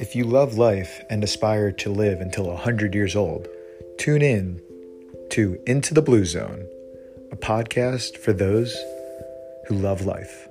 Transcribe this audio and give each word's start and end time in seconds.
If 0.00 0.16
you 0.16 0.24
love 0.24 0.56
life 0.56 1.04
and 1.10 1.22
aspire 1.22 1.70
to 1.72 1.92
live 1.92 2.22
until 2.22 2.46
100 2.46 2.94
years 2.94 3.14
old, 3.14 3.46
tune 3.98 4.22
in 4.22 4.58
to 5.32 5.60
Into 5.66 5.92
the 5.92 6.00
Blue 6.00 6.24
Zone, 6.24 6.66
a 7.30 7.36
podcast 7.36 8.16
for 8.16 8.32
those 8.32 8.74
who 9.68 9.74
love 9.74 10.06
life. 10.06 10.48